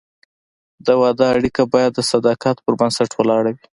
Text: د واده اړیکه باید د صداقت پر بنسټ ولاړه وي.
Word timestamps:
د 0.85 0.87
واده 1.01 1.25
اړیکه 1.35 1.63
باید 1.73 1.91
د 1.95 1.99
صداقت 2.11 2.55
پر 2.63 2.73
بنسټ 2.79 3.09
ولاړه 3.15 3.51
وي. 3.55 3.63